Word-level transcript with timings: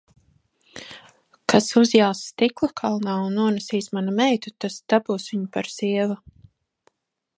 Kas 1.53 1.67
uzjās 1.81 2.23
stikla 2.29 2.69
kalnā 2.81 3.17
un 3.27 3.37
nonesīs 3.41 3.91
manu 3.99 4.15
meitu, 4.21 4.53
tas 4.65 4.79
dabūs 4.95 5.29
viņu 5.35 5.47
par 5.59 5.71
sievu. 5.75 6.19